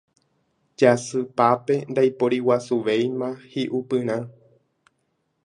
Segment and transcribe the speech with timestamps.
[0.79, 4.17] Jasypápe ndaiporiguasuvéima hiʼupyrã.